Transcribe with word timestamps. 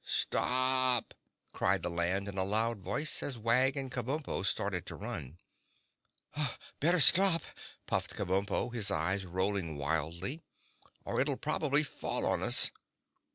"Stop!" 0.03 1.13
cried 1.53 1.83
the 1.83 1.89
Land 1.91 2.27
in 2.27 2.35
a 2.35 2.43
loud 2.43 2.79
voice, 2.79 3.21
as 3.21 3.37
Wag 3.37 3.77
and 3.77 3.91
Kabumpo 3.91 4.43
started 4.43 4.87
to 4.87 4.95
run. 4.95 5.37
"Better 6.79 6.99
stop," 6.99 7.43
puffed 7.85 8.15
Kabumpo, 8.15 8.73
his 8.73 8.89
eyes 8.89 9.27
rolling 9.27 9.77
wildly, 9.77 10.41
"or 11.05 11.21
it'll 11.21 11.37
probably 11.37 11.83
fall 11.83 12.25
on 12.25 12.41
us." 12.41 12.71